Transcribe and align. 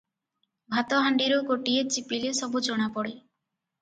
ଭାତହାଣ୍ତିରୁ 0.75 1.37
ଗୋଟିଏ 1.51 1.83
ଚିପିଲେ 1.97 2.33
ସବୁ 2.41 2.63
ଜଣାପଡ଼େ। 2.69 3.15